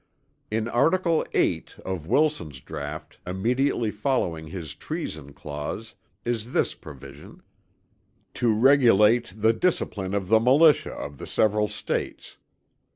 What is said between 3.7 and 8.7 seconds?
following his treason clause is this provision: "To